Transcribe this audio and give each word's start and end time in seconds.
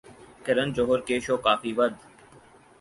کرن 0.45 0.67
جوہر 0.75 0.99
کے 1.07 1.15
show Koffee 1.25 1.71
with 1.77 1.93